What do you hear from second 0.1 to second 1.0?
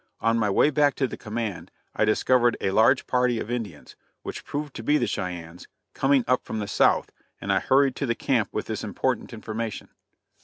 On my way back